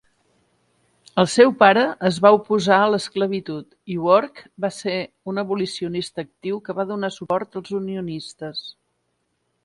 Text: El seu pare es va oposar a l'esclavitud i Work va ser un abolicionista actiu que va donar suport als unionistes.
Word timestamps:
El 1.23 1.27
seu 1.31 1.51
pare 1.57 1.81
es 2.09 2.15
va 2.25 2.29
oposar 2.37 2.79
a 2.85 2.87
l'esclavitud 2.93 3.75
i 3.95 3.97
Work 4.05 4.41
va 4.65 4.71
ser 4.77 4.95
un 5.33 5.41
abolicionista 5.41 6.25
actiu 6.27 6.57
que 6.69 6.75
va 6.79 6.87
donar 6.93 7.11
suport 7.19 7.59
als 7.61 7.75
unionistes. 7.81 8.65